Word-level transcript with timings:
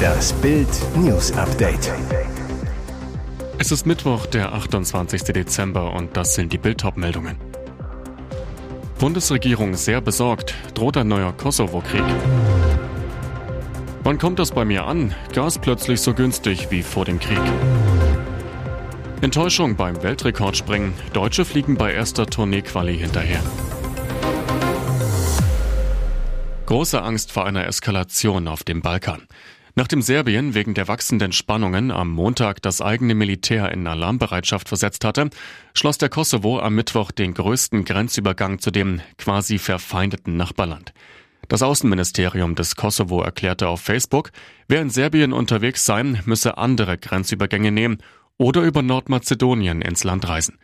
Das 0.00 0.32
Bild 0.34 0.68
News 0.96 1.32
Update. 1.32 1.92
Es 3.58 3.72
ist 3.72 3.86
Mittwoch, 3.86 4.26
der 4.26 4.52
28. 4.52 5.22
Dezember 5.24 5.92
und 5.92 6.16
das 6.16 6.34
sind 6.34 6.52
die 6.52 6.58
bild 6.58 6.84
meldungen 6.96 7.36
Bundesregierung 8.98 9.74
sehr 9.74 10.00
besorgt, 10.02 10.54
droht 10.74 10.98
ein 10.98 11.08
neuer 11.08 11.32
Kosovo-Krieg. 11.32 12.04
Wann 14.02 14.18
kommt 14.18 14.38
das 14.38 14.50
bei 14.50 14.64
mir 14.64 14.86
an? 14.86 15.14
Gas 15.32 15.58
plötzlich 15.58 16.00
so 16.00 16.12
günstig 16.12 16.70
wie 16.70 16.82
vor 16.82 17.06
dem 17.06 17.18
Krieg. 17.18 17.40
Enttäuschung 19.22 19.76
beim 19.76 20.02
Weltrekordspringen. 20.02 20.92
Deutsche 21.12 21.44
fliegen 21.44 21.76
bei 21.76 21.92
erster 21.92 22.26
Tourneequali 22.26 22.96
hinterher. 22.98 23.40
Große 26.70 27.02
Angst 27.02 27.32
vor 27.32 27.46
einer 27.46 27.66
Eskalation 27.66 28.46
auf 28.46 28.62
dem 28.62 28.80
Balkan. 28.80 29.26
Nachdem 29.74 30.02
Serbien 30.02 30.54
wegen 30.54 30.72
der 30.72 30.86
wachsenden 30.86 31.32
Spannungen 31.32 31.90
am 31.90 32.12
Montag 32.12 32.62
das 32.62 32.80
eigene 32.80 33.16
Militär 33.16 33.72
in 33.72 33.88
Alarmbereitschaft 33.88 34.68
versetzt 34.68 35.04
hatte, 35.04 35.30
schloss 35.74 35.98
der 35.98 36.10
Kosovo 36.10 36.60
am 36.60 36.76
Mittwoch 36.76 37.10
den 37.10 37.34
größten 37.34 37.84
Grenzübergang 37.84 38.60
zu 38.60 38.70
dem 38.70 39.00
quasi 39.18 39.58
verfeindeten 39.58 40.36
Nachbarland. 40.36 40.92
Das 41.48 41.62
Außenministerium 41.62 42.54
des 42.54 42.76
Kosovo 42.76 43.20
erklärte 43.20 43.66
auf 43.66 43.80
Facebook, 43.80 44.30
wer 44.68 44.80
in 44.80 44.90
Serbien 44.90 45.32
unterwegs 45.32 45.84
sein, 45.84 46.20
müsse 46.24 46.56
andere 46.56 46.98
Grenzübergänge 46.98 47.72
nehmen 47.72 47.98
oder 48.38 48.62
über 48.62 48.82
Nordmazedonien 48.82 49.82
ins 49.82 50.04
Land 50.04 50.28
reisen. 50.28 50.56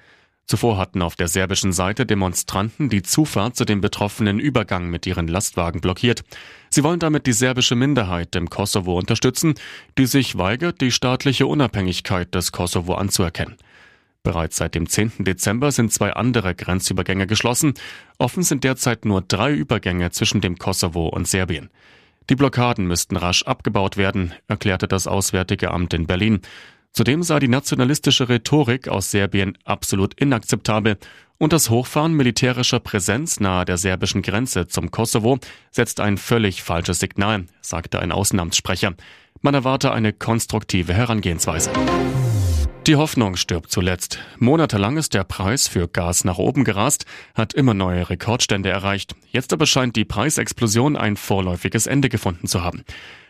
Zuvor 0.47 0.79
hatten 0.79 1.03
auf 1.03 1.17
der 1.17 1.27
serbischen 1.27 1.73
Seite 1.73 2.07
Demonstranten 2.07 2.89
die 2.89 3.03
Zufahrt 3.03 3.57
zu 3.57 3.65
dem 3.65 3.81
betroffenen 3.81 4.39
Übergang 4.39 4.89
mit 4.89 5.05
ihren 5.05 5.27
Lastwagen 5.27 5.81
blockiert. 5.81 6.23
Sie 6.71 6.85
wollen 6.85 7.01
damit 7.01 7.27
die 7.27 7.33
serbische 7.33 7.75
Minderheit 7.75 8.37
im 8.37 8.49
Kosovo 8.49 8.97
unterstützen, 8.97 9.55
die 9.99 10.07
sich 10.07 10.39
weigert, 10.39 10.81
die 10.81 10.93
staatliche 10.93 11.49
Unabhängigkeit 11.49 12.33
des 12.33 12.53
Kosovo 12.53 12.95
anzuerkennen. 12.95 13.57
Bereits 14.23 14.57
seit 14.57 14.77
dem 14.77 14.89
10. 14.89 15.13
Dezember 15.25 15.73
sind 15.73 15.93
zwei 15.93 16.13
andere 16.13 16.55
Grenzübergänge 16.55 17.27
geschlossen. 17.27 17.75
Offen 18.19 18.45
sind 18.45 18.63
derzeit 18.63 19.05
nur 19.05 19.23
drei 19.23 19.53
Übergänge 19.53 20.11
zwischen 20.11 20.41
dem 20.41 20.59
Kosovo 20.59 21.09
und 21.09 21.27
Serbien. 21.27 21.71
Die 22.29 22.35
Blockaden 22.35 22.87
müssten 22.87 23.17
rasch 23.17 23.45
abgebaut 23.45 23.97
werden, 23.97 24.33
erklärte 24.49 24.89
das 24.89 25.07
Auswärtige 25.07 25.71
Amt 25.71 25.95
in 25.95 26.07
Berlin. 26.09 26.41
Zudem 26.97 27.23
sei 27.23 27.41
die 27.41 27.49
nationalistische 27.49 28.31
Rhetorik 28.31 28.89
aus 28.89 29.11
Serbien 29.11 29.59
absolut 29.67 30.19
inakzeptabel 30.19 30.97
und 31.37 31.53
das 31.53 31.69
Hochfahren 31.69 32.15
militärischer 32.15 32.81
Präsenz 32.81 33.39
nahe 33.39 33.67
der 33.67 33.77
serbischen 33.77 34.23
Grenze 34.23 34.67
zum 34.67 34.91
Kosovo 34.91 35.39
setzt 35.71 36.01
ein 36.01 36.17
völlig 36.17 36.63
falsches 36.63 36.99
Signal, 36.99 37.45
sagte 37.61 38.01
ein 38.01 38.13
Außenamtssprecher. 38.13 38.95
Man 39.43 39.53
erwarte 39.53 39.93
eine 39.93 40.15
konstruktive 40.15 40.95
Herangehensweise. 40.95 41.71
Die 42.87 42.97
Hoffnung 42.97 43.37
stirbt 43.37 43.71
zuletzt. 43.71 44.21
Monatelang 44.39 44.97
ist 44.97 45.13
der 45.13 45.25
Preis 45.25 45.69
für 45.69 45.89
Gas 45.89 46.25
nach 46.25 46.39
oben 46.39 46.65
gerast, 46.65 47.05
hat 47.35 47.53
immer 47.53 47.75
neue 47.75 48.09
Rekordstände 48.09 48.71
erreicht. 48.71 49.15
Jetzt 49.31 49.53
aber 49.53 49.67
scheint 49.67 49.97
die 49.97 50.07
Preisexplosion 50.07 50.97
ein 50.97 51.17
vorläufiges 51.17 51.87
Ende 51.87 52.09
gefunden 52.09 52.47
zu 52.47 52.63
haben. 52.63 52.85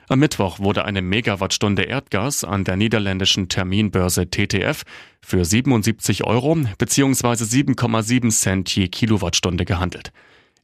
Am 0.09 0.21
Mittwoch 0.21 0.61
wurde 0.61 0.85
eine 0.85 1.03
Megawattstunde 1.03 1.83
Erdgas 1.83 2.45
an 2.45 2.63
der 2.63 2.77
niederländischen 2.77 3.49
Terminbörse 3.49 4.31
TTF 4.31 4.85
für 5.21 5.45
77 5.45 6.23
Euro 6.23 6.55
bzw. 6.79 7.27
7,7 7.43 8.31
Cent 8.31 8.75
je 8.77 8.87
Kilowattstunde 8.87 9.65
gehandelt. 9.65 10.13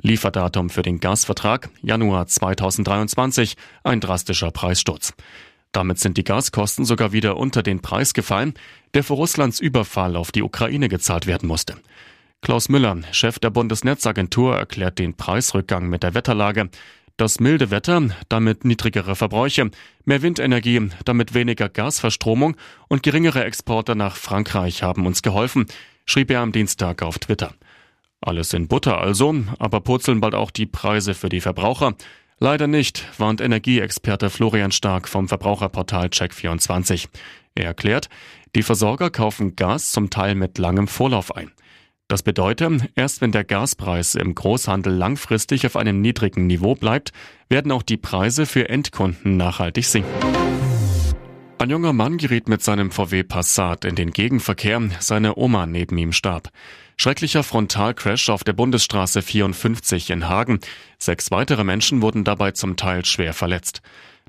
Lieferdatum 0.01 0.71
für 0.71 0.83
den 0.83 1.01
Gasvertrag 1.01 1.71
Januar 1.83 2.29
2023, 2.29 3.57
ein 3.83 4.01
drastischer 4.01 4.53
Preissturz. 4.53 5.13
Damit 5.73 5.99
sind 5.99 6.19
die 6.19 6.25
Gaskosten 6.25 6.85
sogar 6.85 7.13
wieder 7.13 7.37
unter 7.37 7.65
den 7.65 7.83
Preis 7.83 8.15
gefallen, 8.15 8.55
der 8.95 9.03
für 9.03 9.15
Russlands 9.15 9.59
Überfall 9.59 10.15
auf 10.15 10.31
die 10.31 10.43
Ukraine 10.43 10.89
gezahlt 10.89 11.27
werden 11.27 11.49
musste. 11.49 11.77
Klaus 12.43 12.69
Müller, 12.69 12.99
Chef 13.13 13.39
der 13.39 13.51
Bundesnetzagentur, 13.51 14.57
erklärt 14.57 14.99
den 14.99 15.15
Preisrückgang 15.15 15.89
mit 15.89 16.03
der 16.03 16.15
Wetterlage. 16.15 16.71
Das 17.17 17.41
milde 17.41 17.71
Wetter, 17.71 18.09
damit 18.29 18.65
niedrigere 18.65 19.15
Verbräuche, 19.15 19.71
mehr 20.05 20.23
Windenergie, 20.23 20.89
damit 21.05 21.35
weniger 21.35 21.69
Gasverstromung 21.69 22.57
und 22.89 23.03
geringere 23.03 23.45
Exporte 23.45 23.95
nach 23.95 24.17
Frankreich 24.17 24.83
haben 24.83 25.07
uns 25.07 25.23
geholfen, 25.23 25.67
schrieb 26.07 26.31
er 26.31 26.41
am 26.41 26.53
Dienstag 26.53 27.03
auf 27.03 27.19
Twitter. 27.19 27.55
Alles 28.21 28.53
in 28.55 28.69
Butter 28.69 29.01
also, 29.01 29.35
aber 29.59 29.81
purzeln 29.81 30.21
bald 30.21 30.35
auch 30.35 30.51
die 30.51 30.67
Preise 30.67 31.15
für 31.15 31.29
die 31.29 31.41
Verbraucher. 31.41 31.95
Leider 32.39 32.67
nicht, 32.67 33.07
warnt 33.19 33.41
Energieexperte 33.41 34.31
Florian 34.31 34.73
Stark 34.73 35.09
vom 35.09 35.29
Verbraucherportal 35.29 36.07
Check24. 36.07 37.09
Er 37.55 37.67
erklärt, 37.67 38.09
die 38.55 38.63
Versorger 38.63 39.11
kaufen 39.11 39.55
Gas 39.57 39.93
zum 39.93 40.11
Teil 40.11 40.35
mit 40.35 40.59
langem 40.59 40.89
Vorlauf 40.89 41.37
ein. 41.37 41.51
Das 42.13 42.23
bedeutet, 42.23 42.91
erst 42.95 43.23
wenn 43.23 43.33
der 43.33 43.43
Gaspreis 43.43 44.17
im 44.17 44.35
Großhandel 44.35 44.93
langfristig 44.93 45.65
auf 45.65 45.77
einem 45.77 46.03
niedrigen 46.03 46.47
Niveau 46.47 46.75
bleibt, 46.75 47.11
werden 47.49 47.73
auch 47.73 47.83
die 47.83 47.97
Preise 47.97 48.45
für 48.45 48.69
Endkunden 48.69 49.39
nachhaltig 49.39 49.87
sinken. 49.87 50.11
Ein 51.57 51.71
junger 51.71 51.95
Mann 51.95 52.19
geriet 52.19 52.51
mit 52.51 52.63
seinem 52.63 52.91
VW 52.91 53.23
Passat 53.23 53.87
in 53.87 53.95
den 53.95 54.11
Gegenverkehr, 54.11 54.83
seine 55.01 55.39
Oma 55.39 55.65
neben 55.65 55.97
ihm 55.97 56.13
starb. 56.13 56.51
Schrecklicher 56.99 57.43
Frontalcrash 57.43 58.29
auf 58.29 58.45
der 58.45 58.53
Bundesstraße 58.53 59.23
54 59.23 60.11
in 60.11 60.29
Hagen. 60.29 60.61
Sechs 60.99 61.31
weitere 61.31 61.65
Menschen 61.65 62.03
wurden 62.03 62.25
dabei 62.25 62.51
zum 62.51 62.77
Teil 62.77 63.07
schwer 63.07 63.33
verletzt. 63.33 63.81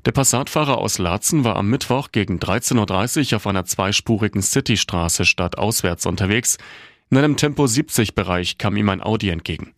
Der 0.06 0.12
Passatfahrer 0.12 0.78
aus 0.78 0.96
Laatzen 0.96 1.44
war 1.44 1.56
am 1.56 1.68
Mittwoch 1.68 2.12
gegen 2.12 2.38
13.30 2.38 3.32
Uhr 3.32 3.36
auf 3.36 3.46
einer 3.46 3.66
zweispurigen 3.66 4.40
Citystraße 4.40 5.26
stadtauswärts 5.26 6.06
unterwegs. 6.06 6.56
In 7.10 7.18
einem 7.18 7.36
Tempo 7.36 7.66
70 7.66 8.14
Bereich 8.14 8.58
kam 8.58 8.76
ihm 8.76 8.88
ein 8.88 9.02
Audi 9.02 9.28
entgegen. 9.28 9.72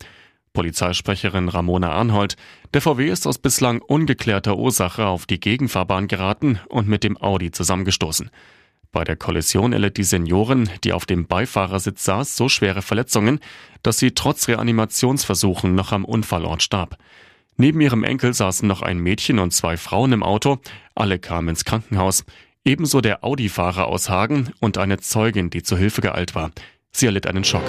Polizeisprecherin 0.53 1.49
Ramona 1.49 1.91
Arnhold, 1.91 2.35
der 2.73 2.81
VW 2.81 3.09
ist 3.09 3.27
aus 3.27 3.37
bislang 3.37 3.79
ungeklärter 3.79 4.57
Ursache 4.57 5.05
auf 5.05 5.27
die 5.27 5.39
Gegenfahrbahn 5.39 6.07
geraten 6.07 6.59
und 6.67 6.87
mit 6.87 7.03
dem 7.03 7.15
Audi 7.21 7.51
zusammengestoßen. 7.51 8.31
Bei 8.91 9.03
der 9.03 9.17
Kollision 9.17 9.73
erlitt 9.73 9.97
die 9.97 10.03
Seniorin, 10.03 10.69
die 10.83 10.93
auf 10.93 11.05
dem 11.05 11.27
Beifahrersitz 11.27 12.03
saß, 12.05 12.35
so 12.35 12.49
schwere 12.49 12.81
Verletzungen, 12.81 13.39
dass 13.83 13.99
sie 13.99 14.11
trotz 14.11 14.47
Reanimationsversuchen 14.47 15.75
noch 15.75 15.91
am 15.91 16.05
Unfallort 16.05 16.63
starb. 16.63 16.97
Neben 17.57 17.81
ihrem 17.81 18.03
Enkel 18.03 18.33
saßen 18.33 18.67
noch 18.67 18.81
ein 18.81 18.97
Mädchen 18.97 19.37
und 19.37 19.51
zwei 19.51 19.77
Frauen 19.77 20.13
im 20.13 20.23
Auto, 20.23 20.59
alle 20.95 21.19
kamen 21.19 21.49
ins 21.49 21.65
Krankenhaus. 21.65 22.23
Ebenso 22.65 23.01
der 23.01 23.23
Audi-Fahrer 23.23 23.87
aus 23.87 24.09
Hagen 24.09 24.51
und 24.59 24.77
eine 24.77 24.97
Zeugin, 24.97 25.49
die 25.49 25.63
zu 25.63 25.77
Hilfe 25.77 26.01
geeilt 26.01 26.33
war. 26.33 26.51
Sie 26.97 27.05
erlitt 27.05 27.27
einen 27.27 27.43
Schock. 27.43 27.61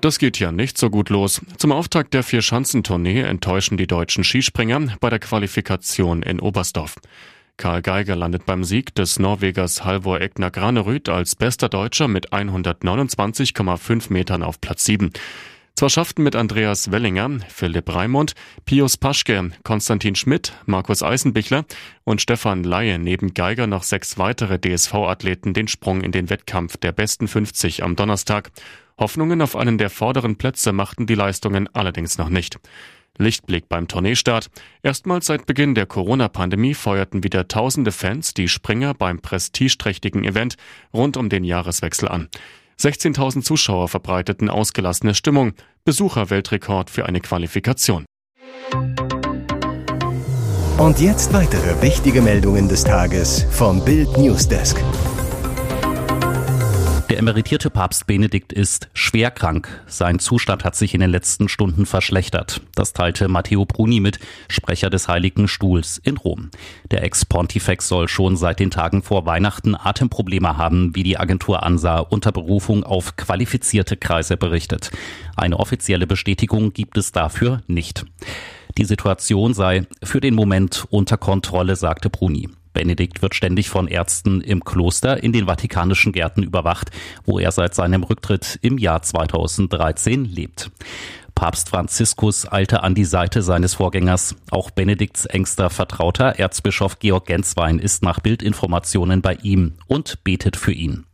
Das 0.00 0.20
geht 0.20 0.38
ja 0.38 0.52
nicht 0.52 0.78
so 0.78 0.90
gut 0.90 1.10
los. 1.10 1.40
Zum 1.56 1.72
Auftakt 1.72 2.14
der 2.14 2.22
Vier-Schanzentournee 2.22 3.22
enttäuschen 3.22 3.76
die 3.76 3.88
deutschen 3.88 4.22
Skispringer 4.22 4.96
bei 5.00 5.10
der 5.10 5.18
Qualifikation 5.18 6.22
in 6.22 6.38
Oberstdorf. 6.38 6.94
Karl 7.56 7.82
Geiger 7.82 8.14
landet 8.14 8.46
beim 8.46 8.62
Sieg 8.62 8.94
des 8.94 9.18
Norwegers 9.18 9.84
Halvor 9.84 10.20
Egner 10.20 10.52
Granerüth 10.52 11.08
als 11.08 11.34
bester 11.34 11.68
Deutscher 11.68 12.06
mit 12.06 12.32
129,5 12.32 14.12
Metern 14.12 14.44
auf 14.44 14.60
Platz 14.60 14.84
7. 14.84 15.10
Zwar 15.80 15.88
schafften 15.88 16.24
mit 16.24 16.36
Andreas 16.36 16.90
Wellinger, 16.90 17.38
Philipp 17.48 17.94
Raimund, 17.94 18.34
Pius 18.66 18.98
Paschke, 18.98 19.50
Konstantin 19.64 20.14
Schmidt, 20.14 20.52
Markus 20.66 21.02
Eisenbichler 21.02 21.64
und 22.04 22.20
Stefan 22.20 22.64
Laie 22.64 22.98
neben 22.98 23.32
Geiger 23.32 23.66
noch 23.66 23.82
sechs 23.82 24.18
weitere 24.18 24.58
DSV-Athleten 24.60 25.54
den 25.54 25.68
Sprung 25.68 26.02
in 26.02 26.12
den 26.12 26.28
Wettkampf 26.28 26.76
der 26.76 26.92
besten 26.92 27.28
50 27.28 27.82
am 27.82 27.96
Donnerstag. 27.96 28.50
Hoffnungen 28.98 29.40
auf 29.40 29.56
einen 29.56 29.78
der 29.78 29.88
vorderen 29.88 30.36
Plätze 30.36 30.72
machten 30.72 31.06
die 31.06 31.14
Leistungen 31.14 31.66
allerdings 31.74 32.18
noch 32.18 32.28
nicht. 32.28 32.58
Lichtblick 33.16 33.66
beim 33.70 33.88
Tourneestart. 33.88 34.50
Erstmals 34.82 35.24
seit 35.24 35.46
Beginn 35.46 35.74
der 35.74 35.86
Corona-Pandemie 35.86 36.74
feuerten 36.74 37.24
wieder 37.24 37.48
tausende 37.48 37.92
Fans 37.92 38.34
die 38.34 38.48
Springer 38.48 38.92
beim 38.92 39.20
prestigeträchtigen 39.20 40.24
Event 40.24 40.56
rund 40.92 41.16
um 41.16 41.30
den 41.30 41.42
Jahreswechsel 41.42 42.06
an. 42.08 42.28
16.000 42.80 43.42
Zuschauer 43.42 43.88
verbreiteten 43.88 44.48
ausgelassene 44.48 45.14
Stimmung. 45.14 45.52
Besucherweltrekord 45.84 46.88
für 46.88 47.04
eine 47.06 47.20
Qualifikation. 47.20 48.06
Und 50.78 50.98
jetzt 50.98 51.34
weitere 51.34 51.82
wichtige 51.82 52.22
Meldungen 52.22 52.68
des 52.68 52.84
Tages 52.84 53.44
vom 53.50 53.84
Bild 53.84 54.16
Newsdesk. 54.16 54.82
Der 57.10 57.18
emeritierte 57.18 57.70
Papst 57.70 58.06
Benedikt 58.06 58.52
ist 58.52 58.88
schwer 58.94 59.32
krank. 59.32 59.82
Sein 59.88 60.20
Zustand 60.20 60.62
hat 60.62 60.76
sich 60.76 60.94
in 60.94 61.00
den 61.00 61.10
letzten 61.10 61.48
Stunden 61.48 61.84
verschlechtert. 61.84 62.60
Das 62.76 62.92
teilte 62.92 63.26
Matteo 63.26 63.64
Bruni 63.64 63.98
mit, 63.98 64.20
Sprecher 64.46 64.90
des 64.90 65.08
Heiligen 65.08 65.48
Stuhls 65.48 65.98
in 65.98 66.18
Rom. 66.18 66.50
Der 66.92 67.02
Ex-Pontifex 67.02 67.88
soll 67.88 68.06
schon 68.06 68.36
seit 68.36 68.60
den 68.60 68.70
Tagen 68.70 69.02
vor 69.02 69.26
Weihnachten 69.26 69.74
Atemprobleme 69.74 70.56
haben, 70.56 70.94
wie 70.94 71.02
die 71.02 71.18
Agentur 71.18 71.64
ANSA 71.64 71.98
unter 71.98 72.30
Berufung 72.30 72.84
auf 72.84 73.16
qualifizierte 73.16 73.96
Kreise 73.96 74.36
berichtet. 74.36 74.92
Eine 75.34 75.58
offizielle 75.58 76.06
Bestätigung 76.06 76.72
gibt 76.72 76.96
es 76.96 77.10
dafür 77.10 77.62
nicht. 77.66 78.04
Die 78.78 78.84
Situation 78.84 79.52
sei 79.52 79.88
für 80.00 80.20
den 80.20 80.36
Moment 80.36 80.86
unter 80.90 81.16
Kontrolle, 81.16 81.74
sagte 81.74 82.08
Bruni. 82.08 82.50
Benedikt 82.72 83.22
wird 83.22 83.34
ständig 83.34 83.68
von 83.70 83.88
Ärzten 83.88 84.40
im 84.40 84.64
Kloster 84.64 85.22
in 85.22 85.32
den 85.32 85.46
vatikanischen 85.46 86.12
Gärten 86.12 86.42
überwacht, 86.42 86.90
wo 87.24 87.38
er 87.38 87.52
seit 87.52 87.74
seinem 87.74 88.02
Rücktritt 88.02 88.58
im 88.62 88.78
Jahr 88.78 89.02
2013 89.02 90.24
lebt. 90.24 90.70
Papst 91.34 91.70
Franziskus 91.70 92.50
eilte 92.52 92.82
an 92.82 92.94
die 92.94 93.06
Seite 93.06 93.40
seines 93.40 93.74
Vorgängers. 93.74 94.36
Auch 94.50 94.70
Benedikts 94.70 95.24
engster 95.24 95.70
Vertrauter, 95.70 96.38
Erzbischof 96.38 96.98
Georg 96.98 97.24
Genswein, 97.24 97.78
ist 97.78 98.02
nach 98.02 98.20
Bildinformationen 98.20 99.22
bei 99.22 99.36
ihm 99.42 99.72
und 99.86 100.22
betet 100.22 100.56
für 100.56 100.72
ihn. 100.72 101.06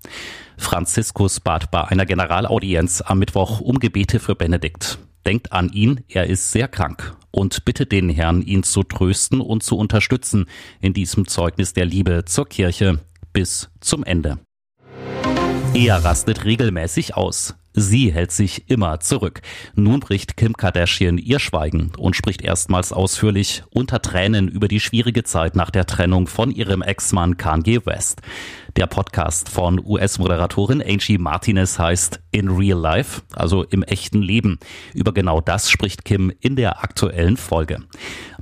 Franziskus 0.59 1.39
bat 1.39 1.71
bei 1.71 1.85
einer 1.85 2.07
Generalaudienz 2.07 3.03
am 3.07 3.21
Mittwoch 3.21 3.61
um 3.61 3.79
Gebete 3.79 4.19
für 4.19 4.35
Benedikt. 4.35 4.99
Denkt 5.27 5.53
an 5.53 5.71
ihn, 5.71 6.05
er 6.09 6.29
ist 6.29 6.53
sehr 6.53 6.69
krank 6.69 7.17
und 7.33 7.65
bittet 7.65 7.91
den 7.91 8.09
Herrn, 8.09 8.43
ihn 8.43 8.63
zu 8.63 8.85
trösten 8.85 9.41
und 9.41 9.65
zu 9.65 9.77
unterstützen 9.77 10.47
in 10.81 10.95
diesem 10.95 11.27
Zeugnis 11.27 11.73
der 11.73 11.85
Liebe 11.85 12.25
zur 12.27 12.49
Kirche 12.49 13.01
bis 13.33 13.69
zum 13.81 14.05
Ende. 14.05 14.39
Er 15.75 16.05
rastet 16.05 16.45
regelmäßig 16.45 17.17
aus. 17.17 17.57
Sie 17.73 18.11
hält 18.13 18.31
sich 18.31 18.71
immer 18.71 19.01
zurück. 19.01 19.43
Nun 19.75 19.99
bricht 20.01 20.37
Kim 20.37 20.57
Kardashian 20.57 21.19
ihr 21.19 21.41
Schweigen 21.41 21.93
und 21.99 22.17
spricht 22.17 22.41
erstmals 22.41 22.93
ausführlich 22.93 23.65
unter 23.71 24.01
Tränen 24.01 24.49
über 24.49 24.69
die 24.69 24.81
schwierige 24.81 25.25
Zeit 25.25 25.57
nach 25.57 25.71
der 25.71 25.87
Trennung 25.87 26.29
von 26.29 26.53
ihrem 26.53 26.81
Ex-Mann 26.81 27.37
Kanye 27.37 27.85
West. 27.85 28.23
Der 28.77 28.87
Podcast 28.87 29.49
von 29.49 29.81
US-Moderatorin 29.83 30.83
Angie 30.83 31.17
Martinez 31.17 31.79
heißt 31.79 32.21
In 32.31 32.51
Real 32.51 32.79
Life, 32.79 33.23
also 33.33 33.63
im 33.63 33.83
echten 33.83 34.21
Leben. 34.21 34.59
Über 34.93 35.15
genau 35.15 35.41
das 35.41 35.71
spricht 35.71 36.05
Kim 36.05 36.31
in 36.41 36.57
der 36.57 36.85
aktuellen 36.85 37.39
Folge. 37.39 37.79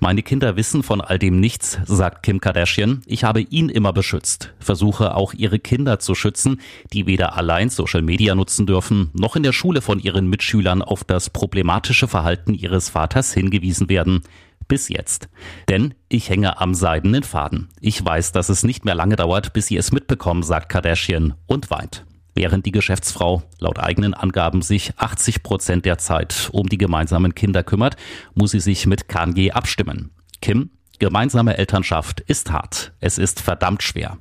Meine 0.01 0.25
Kinder 0.25 0.57
wissen 0.57 0.83
von 0.83 1.01
all 1.01 1.21
dem 1.21 1.39
nichts, 1.39 1.79
sagt 1.85 2.25
Kim 2.25 2.41
Kardashian. 2.41 3.03
Ich 3.07 3.23
habe 3.23 3.43
ihn 3.43 3.69
immer 3.69 3.93
beschützt, 3.93 4.53
versuche 4.59 5.15
auch 5.15 5.35
ihre 5.35 5.61
Kinder 5.61 6.01
zu 6.01 6.17
schützen, 6.17 6.61
die 6.93 7.07
weder 7.07 7.37
allein 7.37 7.71
Social 7.71 8.03
Media 8.03 8.35
nutzen 8.35 8.67
dürfen, 8.67 9.11
noch 9.13 9.37
in 9.37 9.45
der 9.45 9.53
Schule 9.53 9.83
von 9.83 10.01
ihren 10.01 10.29
Mitschülern 10.29 10.83
auf 10.83 11.05
das 11.05 11.31
problematische 11.31 12.09
Verhalten 12.09 12.55
ihres 12.55 12.89
Vaters 12.89 13.33
hingewiesen 13.33 13.89
werden 13.89 14.25
bis 14.69 14.89
jetzt. 14.89 15.29
Denn 15.69 15.95
ich 16.09 16.31
hänge 16.31 16.61
am 16.61 16.75
seidenen 16.75 17.23
Faden. 17.23 17.69
Ich 17.81 18.05
weiß, 18.05 18.33
dass 18.33 18.49
es 18.49 18.65
nicht 18.65 18.85
mehr 18.85 18.95
lange 18.95 19.17
dauert, 19.17 19.53
bis 19.53 19.67
sie 19.67 19.77
es 19.77 19.93
mitbekommen, 19.93 20.43
sagt 20.43 20.69
Kardashian 20.69 21.35
und 21.47 21.71
weint. 21.71 22.05
Während 22.35 22.67
die 22.67 22.73
Geschäftsfrau 22.73 23.43
laut 23.61 23.79
eigenen 23.79 24.13
Angaben 24.13 24.61
sich 24.61 24.93
80 24.97 25.43
Prozent 25.43 25.85
der 25.85 25.99
Zeit 25.99 26.49
um 26.53 26.69
die 26.69 26.79
gemeinsamen 26.79 27.35
Kinder 27.35 27.63
kümmert, 27.63 27.97
muss 28.35 28.51
sie 28.51 28.61
sich 28.61 28.87
mit 28.87 29.09
Kanye 29.09 29.53
abstimmen. 29.53 30.11
Kim, 30.41 30.71
gemeinsame 30.99 31.57
Elternschaft 31.57 32.21
ist 32.21 32.51
hart. 32.51 32.93
Es 33.01 33.19
ist 33.19 33.41
verdammt 33.41 33.83
schwer. 33.83 34.19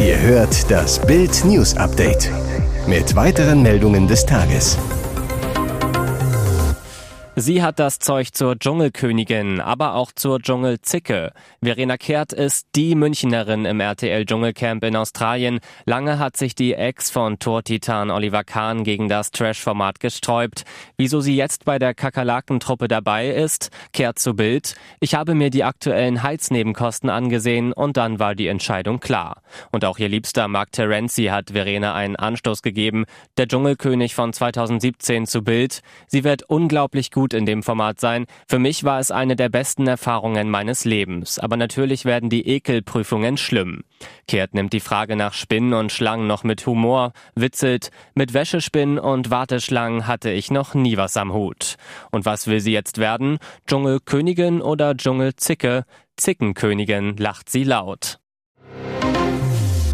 Ihr 0.00 0.20
hört 0.20 0.70
das 0.70 1.04
Bild 1.06 1.44
News 1.44 1.76
Update 1.76 2.30
mit 2.86 3.14
weiteren 3.14 3.62
Meldungen 3.62 4.08
des 4.08 4.24
Tages. 4.26 4.78
Sie 7.40 7.62
hat 7.62 7.78
das 7.78 8.00
Zeug 8.00 8.34
zur 8.34 8.58
Dschungelkönigin, 8.58 9.60
aber 9.60 9.94
auch 9.94 10.10
zur 10.10 10.40
Dschungelzicke. 10.40 11.30
Verena 11.62 11.96
Kehrt 11.96 12.32
ist 12.32 12.66
die 12.74 12.96
Münchnerin 12.96 13.64
im 13.64 13.78
RTL 13.78 14.26
Dschungelcamp 14.26 14.82
in 14.82 14.96
Australien. 14.96 15.60
Lange 15.86 16.18
hat 16.18 16.36
sich 16.36 16.56
die 16.56 16.74
Ex 16.74 17.12
von 17.12 17.38
Tortitan 17.38 18.10
Oliver 18.10 18.42
Kahn 18.42 18.82
gegen 18.82 19.08
das 19.08 19.30
Trash-Format 19.30 20.00
gesträubt. 20.00 20.64
Wieso 20.96 21.20
sie 21.20 21.36
jetzt 21.36 21.64
bei 21.64 21.78
der 21.78 21.94
Kakerlakentruppe 21.94 22.88
dabei 22.88 23.28
ist, 23.28 23.70
kehrt 23.92 24.18
zu 24.18 24.34
Bild. 24.34 24.74
Ich 24.98 25.14
habe 25.14 25.36
mir 25.36 25.50
die 25.50 25.62
aktuellen 25.62 26.24
Heiznebenkosten 26.24 27.08
angesehen 27.08 27.72
und 27.72 27.96
dann 27.96 28.18
war 28.18 28.34
die 28.34 28.48
Entscheidung 28.48 28.98
klar. 28.98 29.42
Und 29.70 29.84
auch 29.84 30.00
ihr 30.00 30.08
liebster 30.08 30.48
Mark 30.48 30.72
Terenzi 30.72 31.26
hat 31.26 31.50
Verena 31.52 31.94
einen 31.94 32.16
Anstoß 32.16 32.62
gegeben. 32.62 33.04
Der 33.36 33.46
Dschungelkönig 33.46 34.16
von 34.16 34.32
2017 34.32 35.26
zu 35.26 35.42
Bild. 35.42 35.82
Sie 36.08 36.24
wird 36.24 36.42
unglaublich 36.42 37.12
gut 37.12 37.27
gut 37.28 37.34
in 37.34 37.44
dem 37.44 37.62
Format 37.62 38.00
sein. 38.00 38.24
Für 38.48 38.58
mich 38.58 38.84
war 38.84 39.00
es 39.00 39.10
eine 39.10 39.36
der 39.36 39.50
besten 39.50 39.86
Erfahrungen 39.86 40.48
meines 40.48 40.86
Lebens. 40.86 41.38
Aber 41.38 41.58
natürlich 41.58 42.06
werden 42.06 42.30
die 42.30 42.48
Ekelprüfungen 42.48 43.36
schlimm. 43.36 43.84
Kehrt 44.26 44.54
nimmt 44.54 44.72
die 44.72 44.80
Frage 44.80 45.14
nach 45.14 45.34
Spinnen 45.34 45.74
und 45.74 45.92
Schlangen 45.92 46.26
noch 46.26 46.42
mit 46.42 46.64
Humor, 46.66 47.12
witzelt, 47.34 47.90
mit 48.14 48.32
Wäschespinnen 48.32 48.98
und 48.98 49.30
Warteschlangen 49.30 50.06
hatte 50.06 50.30
ich 50.30 50.50
noch 50.50 50.74
nie 50.74 50.96
was 50.96 51.18
am 51.18 51.34
Hut. 51.34 51.76
Und 52.10 52.24
was 52.24 52.46
will 52.46 52.60
sie 52.60 52.72
jetzt 52.72 52.96
werden? 52.96 53.38
Dschungelkönigin 53.66 54.62
oder 54.62 54.96
Dschungelzicke? 54.96 55.84
Zickenkönigin 56.16 57.16
lacht 57.18 57.50
sie 57.50 57.64
laut. 57.64 58.20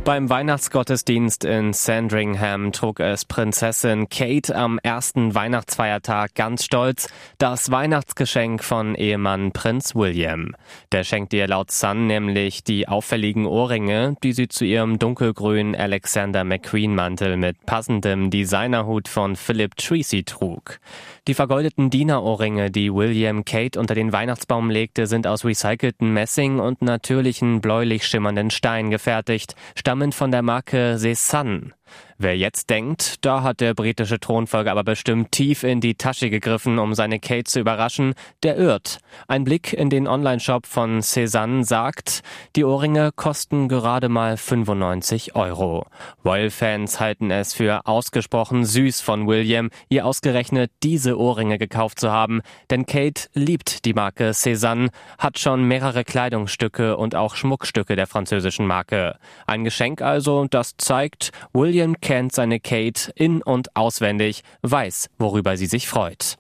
Beim 0.04 0.28
Weihnachtsgottesdienst 0.28 1.46
in 1.46 1.72
Sandringham 1.72 2.72
trug 2.72 3.00
es 3.00 3.24
Prinzessin 3.24 4.10
Kate 4.10 4.54
am 4.54 4.78
ersten 4.82 5.34
Weihnachtsfeiertag 5.34 6.34
ganz 6.34 6.66
stolz 6.66 7.08
das 7.38 7.70
Weihnachtsgeschenk 7.70 8.62
von 8.62 8.96
Ehemann 8.96 9.52
Prinz 9.52 9.94
William. 9.94 10.54
Der 10.92 11.04
schenkte 11.04 11.38
ihr 11.38 11.48
laut 11.48 11.70
Sun 11.70 12.06
nämlich 12.06 12.62
die 12.62 12.86
auffälligen 12.86 13.46
Ohrringe, 13.46 14.16
die 14.22 14.34
sie 14.34 14.48
zu 14.48 14.66
ihrem 14.66 14.98
dunkelgrünen 14.98 15.74
Alexander 15.74 16.44
McQueen 16.44 16.94
Mantel 16.94 17.38
mit 17.38 17.64
passendem 17.64 18.28
Designerhut 18.28 19.08
von 19.08 19.36
Philip 19.36 19.74
Treacy 19.74 20.24
trug. 20.24 20.80
Die 21.26 21.34
vergoldeten 21.34 21.88
Dienerohrringe, 21.88 22.70
die 22.70 22.92
William 22.92 23.46
Kate 23.46 23.80
unter 23.80 23.94
den 23.94 24.12
Weihnachtsbaum 24.12 24.68
legte, 24.68 25.06
sind 25.06 25.26
aus 25.26 25.46
recycelten 25.46 26.12
Messing 26.12 26.60
und 26.60 26.82
natürlichen 26.82 27.62
bläulich 27.62 28.06
schimmernden 28.06 28.50
Stein 28.50 28.90
gefertigt, 28.90 29.54
stammend 29.94 30.14
von 30.16 30.32
der 30.32 30.42
Marke 30.42 30.96
Cézanne. 30.98 31.70
Wer 32.16 32.36
jetzt 32.36 32.70
denkt, 32.70 33.24
da 33.24 33.42
hat 33.42 33.60
der 33.60 33.74
britische 33.74 34.20
Thronfolger 34.20 34.70
aber 34.70 34.84
bestimmt 34.84 35.32
tief 35.32 35.64
in 35.64 35.80
die 35.80 35.96
Tasche 35.96 36.30
gegriffen, 36.30 36.78
um 36.78 36.94
seine 36.94 37.18
Kate 37.18 37.44
zu 37.44 37.60
überraschen, 37.60 38.14
der 38.42 38.56
irrt. 38.56 38.98
Ein 39.26 39.44
Blick 39.44 39.72
in 39.72 39.90
den 39.90 40.06
Onlineshop 40.06 40.66
von 40.66 41.00
Cézanne 41.00 41.64
sagt, 41.64 42.22
die 42.56 42.64
Ohrringe 42.64 43.10
kosten 43.14 43.68
gerade 43.68 44.08
mal 44.08 44.36
95 44.36 45.34
Euro. 45.34 45.86
Royal-Fans 46.24 47.00
halten 47.00 47.30
es 47.30 47.52
für 47.52 47.86
ausgesprochen 47.86 48.64
süß 48.64 49.00
von 49.00 49.26
William, 49.26 49.70
ihr 49.88 50.06
ausgerechnet 50.06 50.70
diese 50.82 51.18
Ohrringe 51.18 51.58
gekauft 51.58 51.98
zu 51.98 52.10
haben, 52.10 52.40
denn 52.70 52.86
Kate 52.86 53.28
liebt 53.34 53.84
die 53.84 53.92
Marke 53.92 54.30
Cézanne, 54.30 54.90
hat 55.18 55.38
schon 55.38 55.64
mehrere 55.64 56.04
Kleidungsstücke 56.04 56.96
und 56.96 57.14
auch 57.14 57.34
Schmuckstücke 57.34 57.96
der 57.96 58.06
französischen 58.06 58.66
Marke. 58.66 59.18
Ein 59.46 59.64
Geschenk 59.64 60.00
also, 60.00 60.46
das 60.48 60.76
zeigt, 60.78 61.32
William 61.52 61.73
kennt 62.00 62.32
seine 62.32 62.60
Kate 62.60 63.12
in- 63.14 63.42
und 63.42 63.74
auswendig, 63.76 64.42
weiß, 64.62 65.08
worüber 65.18 65.56
sie 65.56 65.66
sich 65.66 65.88
freut. 65.88 66.36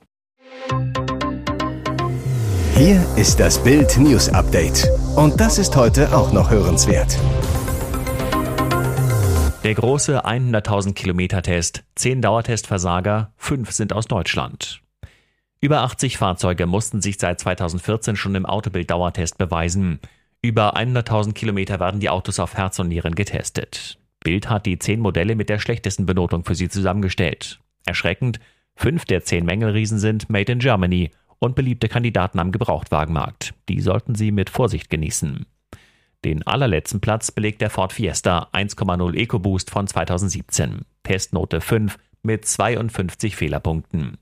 Hier 2.76 3.04
ist 3.16 3.38
das 3.38 3.62
Bild 3.62 3.96
News 3.98 4.28
Update. 4.28 4.88
Und 5.16 5.40
das 5.40 5.58
ist 5.58 5.76
heute 5.76 6.16
auch 6.16 6.32
noch 6.32 6.50
hörenswert. 6.50 7.18
Der 9.62 9.74
große 9.74 10.24
100.000 10.24 10.92
Kilometer 10.92 11.40
Test, 11.40 11.84
10 11.94 12.20
Dauertestversager, 12.20 13.32
5 13.36 13.70
sind 13.72 13.92
aus 13.92 14.06
Deutschland. 14.06 14.82
Über 15.60 15.80
80 15.80 16.18
Fahrzeuge 16.18 16.66
mussten 16.66 17.00
sich 17.00 17.16
seit 17.18 17.40
2014 17.40 18.16
schon 18.16 18.34
im 18.34 18.44
Autobild-Dauertest 18.44 19.38
beweisen. 19.38 20.00
Über 20.42 20.76
100.000 20.76 21.32
Kilometer 21.32 21.80
werden 21.80 22.00
die 22.00 22.10
Autos 22.10 22.38
auf 22.38 22.54
Herz 22.54 22.78
und 22.78 22.88
Nieren 22.88 23.14
getestet. 23.14 23.98
Bild 24.24 24.50
hat 24.50 24.66
die 24.66 24.78
zehn 24.78 24.98
Modelle 24.98 25.36
mit 25.36 25.48
der 25.48 25.60
schlechtesten 25.60 26.06
Benotung 26.06 26.44
für 26.44 26.56
sie 26.56 26.68
zusammengestellt. 26.68 27.60
Erschreckend, 27.86 28.40
fünf 28.74 29.04
der 29.04 29.22
zehn 29.22 29.44
Mängelriesen 29.44 29.98
sind 29.98 30.28
Made 30.28 30.50
in 30.50 30.58
Germany 30.58 31.10
und 31.38 31.54
beliebte 31.54 31.88
Kandidaten 31.88 32.40
am 32.40 32.50
Gebrauchtwagenmarkt. 32.50 33.54
Die 33.68 33.80
sollten 33.80 34.14
Sie 34.14 34.32
mit 34.32 34.50
Vorsicht 34.50 34.88
genießen. 34.88 35.46
Den 36.24 36.46
allerletzten 36.46 37.00
Platz 37.00 37.30
belegt 37.30 37.60
der 37.60 37.68
Ford 37.68 37.92
Fiesta 37.92 38.48
1,0 38.54 39.14
EcoBoost 39.14 39.70
von 39.70 39.86
2017. 39.86 40.86
Testnote 41.02 41.60
5 41.60 41.98
mit 42.22 42.46
52 42.46 43.36
Fehlerpunkten. 43.36 44.16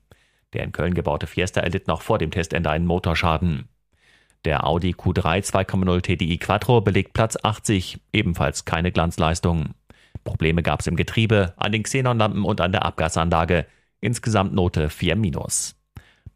Der 0.51 0.65
in 0.65 0.73
Köln 0.73 0.93
gebaute 0.93 1.27
Fiesta 1.27 1.61
erlitt 1.61 1.87
noch 1.87 2.01
vor 2.01 2.17
dem 2.17 2.29
Testende 2.29 2.69
einen 2.69 2.85
Motorschaden. 2.85 3.69
Der 4.43 4.67
Audi 4.67 4.91
Q3 4.91 5.45
2,0 5.45 6.01
TDI 6.01 6.37
Quattro 6.37 6.81
belegt 6.81 7.13
Platz 7.13 7.37
80, 7.41 8.01
ebenfalls 8.11 8.65
keine 8.65 8.91
Glanzleistung. 8.91 9.73
Probleme 10.23 10.63
gab 10.63 10.79
es 10.79 10.87
im 10.87 10.95
Getriebe, 10.95 11.53
an 11.57 11.71
den 11.71 11.83
Xenonlampen 11.83 12.43
und 12.43 12.61
an 12.61 12.71
der 12.71 12.85
Abgasanlage. 12.85 13.65
Insgesamt 13.99 14.53
Note 14.53 14.89
4 14.89 15.15
minus. 15.15 15.75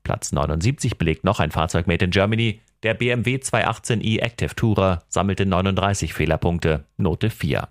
Platz 0.04 0.32
79 0.32 0.98
belegt 0.98 1.24
noch 1.24 1.40
ein 1.40 1.52
Fahrzeug 1.52 1.88
made 1.88 2.06
in 2.06 2.12
Germany. 2.12 2.62
Der 2.84 2.94
BMW 2.94 3.38
218i 3.38 4.20
Active 4.20 4.56
Tourer 4.56 5.04
sammelte 5.10 5.46
39 5.46 6.14
Fehlerpunkte, 6.14 6.86
Note 6.98 7.30
4. 7.30 7.68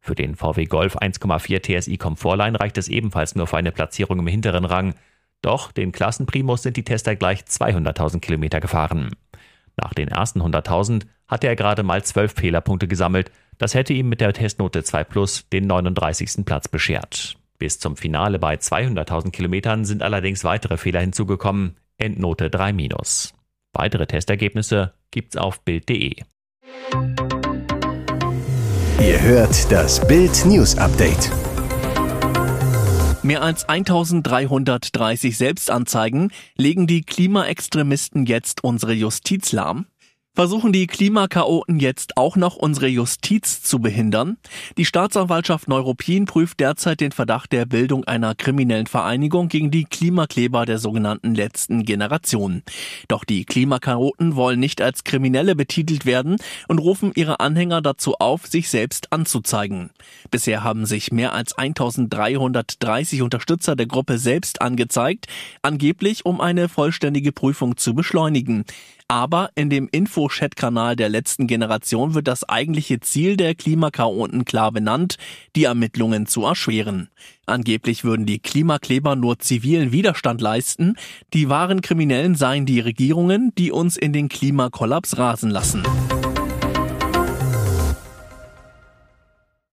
Für 0.00 0.14
den 0.14 0.36
VW 0.36 0.64
Golf 0.66 0.96
1,4 0.96 1.80
TSI 1.80 1.96
Comfortline 1.96 2.58
reicht 2.58 2.78
es 2.78 2.88
ebenfalls 2.88 3.34
nur 3.34 3.46
für 3.46 3.56
eine 3.56 3.72
Platzierung 3.72 4.18
im 4.18 4.26
hinteren 4.26 4.64
Rang. 4.64 4.94
Doch 5.42 5.72
den 5.72 5.92
Klassenprimus 5.92 6.62
sind 6.62 6.76
die 6.76 6.84
Tester 6.84 7.14
gleich 7.16 7.42
200.000 7.42 8.20
Kilometer 8.20 8.60
gefahren. 8.60 9.10
Nach 9.76 9.94
den 9.94 10.08
ersten 10.08 10.42
100.000 10.42 11.04
hatte 11.28 11.46
er 11.46 11.56
gerade 11.56 11.82
mal 11.82 12.02
12 12.02 12.34
Fehlerpunkte 12.34 12.88
gesammelt. 12.88 13.30
Das 13.58 13.74
hätte 13.74 13.92
ihm 13.92 14.08
mit 14.08 14.20
der 14.20 14.32
Testnote 14.32 14.84
2 14.84 15.04
Plus 15.04 15.48
den 15.52 15.66
39. 15.66 16.44
Platz 16.46 16.68
beschert. 16.68 17.36
Bis 17.58 17.80
zum 17.80 17.96
Finale 17.96 18.38
bei 18.38 18.54
200.000 18.54 19.32
Kilometern 19.32 19.84
sind 19.84 20.02
allerdings 20.02 20.44
weitere 20.44 20.76
Fehler 20.76 21.00
hinzugekommen. 21.00 21.76
Endnote 21.96 22.50
3 22.50 22.72
minus. 22.72 23.34
Weitere 23.72 24.06
Testergebnisse 24.06 24.94
gibt's 25.10 25.36
auf 25.36 25.60
Bild.de. 25.62 26.22
Ihr 29.00 29.22
hört 29.22 29.70
das 29.72 30.06
Bild 30.06 30.44
News 30.46 30.76
Update. 30.78 31.30
Mehr 33.24 33.42
als 33.42 33.68
1330 33.68 35.36
Selbstanzeigen 35.36 36.30
legen 36.56 36.86
die 36.86 37.02
Klimaextremisten 37.02 38.26
jetzt 38.26 38.62
unsere 38.62 38.92
Justiz 38.92 39.50
lahm. 39.50 39.86
Versuchen 40.38 40.72
die 40.72 40.86
Klimakaoten 40.86 41.80
jetzt 41.80 42.16
auch 42.16 42.36
noch 42.36 42.54
unsere 42.54 42.86
Justiz 42.86 43.60
zu 43.60 43.80
behindern? 43.80 44.36
Die 44.76 44.84
Staatsanwaltschaft 44.84 45.66
Neuruppin 45.66 46.26
prüft 46.26 46.60
derzeit 46.60 47.00
den 47.00 47.10
Verdacht 47.10 47.50
der 47.50 47.66
Bildung 47.66 48.04
einer 48.04 48.36
kriminellen 48.36 48.86
Vereinigung 48.86 49.48
gegen 49.48 49.72
die 49.72 49.82
Klimakleber 49.82 50.64
der 50.64 50.78
sogenannten 50.78 51.34
letzten 51.34 51.84
Generation. 51.84 52.62
Doch 53.08 53.24
die 53.24 53.46
Klimakaoten 53.46 54.36
wollen 54.36 54.60
nicht 54.60 54.80
als 54.80 55.02
Kriminelle 55.02 55.56
betitelt 55.56 56.06
werden 56.06 56.36
und 56.68 56.78
rufen 56.78 57.10
ihre 57.16 57.40
Anhänger 57.40 57.82
dazu 57.82 58.14
auf, 58.20 58.46
sich 58.46 58.68
selbst 58.68 59.12
anzuzeigen. 59.12 59.90
Bisher 60.30 60.62
haben 60.62 60.86
sich 60.86 61.10
mehr 61.10 61.32
als 61.32 61.58
1330 61.58 63.22
Unterstützer 63.22 63.74
der 63.74 63.86
Gruppe 63.86 64.18
selbst 64.18 64.62
angezeigt, 64.62 65.26
angeblich 65.62 66.24
um 66.24 66.40
eine 66.40 66.68
vollständige 66.68 67.32
Prüfung 67.32 67.76
zu 67.76 67.92
beschleunigen. 67.92 68.64
Aber 69.10 69.48
in 69.54 69.70
dem 69.70 69.88
Info-Chat-Kanal 69.90 70.94
der 70.94 71.08
letzten 71.08 71.46
Generation 71.46 72.12
wird 72.12 72.28
das 72.28 72.46
eigentliche 72.46 73.00
Ziel 73.00 73.38
der 73.38 73.54
Klimakaoten 73.54 74.44
klar 74.44 74.70
benannt, 74.70 75.16
die 75.56 75.64
Ermittlungen 75.64 76.26
zu 76.26 76.44
erschweren. 76.44 77.08
Angeblich 77.46 78.04
würden 78.04 78.26
die 78.26 78.38
Klimakleber 78.38 79.16
nur 79.16 79.38
zivilen 79.38 79.92
Widerstand 79.92 80.42
leisten, 80.42 80.96
die 81.32 81.48
wahren 81.48 81.80
Kriminellen 81.80 82.34
seien 82.34 82.66
die 82.66 82.80
Regierungen, 82.80 83.54
die 83.56 83.72
uns 83.72 83.96
in 83.96 84.12
den 84.12 84.28
Klimakollaps 84.28 85.16
rasen 85.16 85.48
lassen. 85.48 85.84